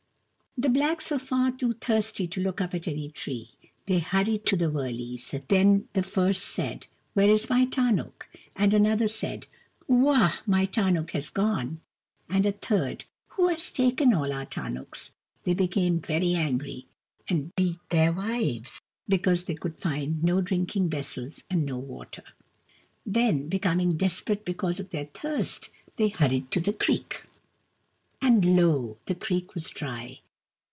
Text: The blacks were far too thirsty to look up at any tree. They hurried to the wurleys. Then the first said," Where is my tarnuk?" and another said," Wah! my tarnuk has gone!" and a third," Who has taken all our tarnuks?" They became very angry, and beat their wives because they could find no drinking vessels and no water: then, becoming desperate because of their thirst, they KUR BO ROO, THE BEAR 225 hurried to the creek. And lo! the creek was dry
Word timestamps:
The 0.57 0.67
blacks 0.67 1.09
were 1.09 1.17
far 1.17 1.51
too 1.53 1.73
thirsty 1.75 2.27
to 2.27 2.41
look 2.41 2.59
up 2.59 2.73
at 2.75 2.85
any 2.85 3.09
tree. 3.09 3.51
They 3.85 3.99
hurried 3.99 4.45
to 4.47 4.57
the 4.57 4.69
wurleys. 4.69 5.33
Then 5.47 5.87
the 5.93 6.03
first 6.03 6.43
said," 6.43 6.87
Where 7.13 7.29
is 7.29 7.49
my 7.49 7.65
tarnuk?" 7.65 8.27
and 8.57 8.73
another 8.73 9.07
said," 9.07 9.47
Wah! 9.87 10.33
my 10.45 10.65
tarnuk 10.65 11.11
has 11.11 11.29
gone!" 11.29 11.79
and 12.29 12.45
a 12.45 12.51
third," 12.51 13.05
Who 13.29 13.47
has 13.47 13.71
taken 13.71 14.13
all 14.13 14.33
our 14.33 14.45
tarnuks?" 14.45 15.11
They 15.45 15.53
became 15.53 16.01
very 16.01 16.33
angry, 16.33 16.89
and 17.29 17.55
beat 17.55 17.79
their 17.87 18.11
wives 18.11 18.81
because 19.07 19.45
they 19.45 19.55
could 19.55 19.79
find 19.79 20.21
no 20.21 20.41
drinking 20.41 20.89
vessels 20.89 21.41
and 21.49 21.65
no 21.65 21.77
water: 21.77 22.23
then, 23.05 23.47
becoming 23.47 23.95
desperate 23.95 24.43
because 24.43 24.81
of 24.81 24.89
their 24.89 25.05
thirst, 25.05 25.69
they 25.95 26.09
KUR 26.09 26.27
BO 26.27 26.33
ROO, 26.33 26.39
THE 26.39 26.39
BEAR 26.39 26.47
225 26.51 26.51
hurried 26.51 26.51
to 26.51 26.59
the 26.59 26.77
creek. 26.77 27.23
And 28.51 28.57
lo! 28.57 28.97
the 29.05 29.15
creek 29.15 29.53
was 29.55 29.69
dry 29.69 30.19